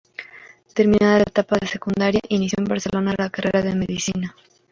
[0.77, 4.35] Terminada la etapa secundaria, inició en Barcelona la carrera de Medicina.